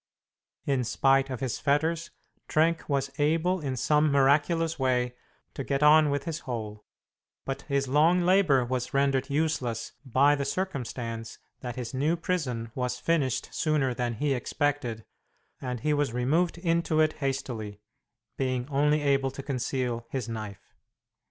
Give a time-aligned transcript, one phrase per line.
[0.65, 2.09] In spite of his fetters,
[2.47, 5.13] Trenck was able in some miraculous way
[5.53, 6.83] to get on with his hole,
[7.45, 12.97] but his long labor was rendered useless by the circumstance that his new prison was
[12.97, 15.05] finished sooner than he expected,
[15.61, 17.79] and he was removed into it hastily,
[18.37, 20.73] being only able to conceal his knife.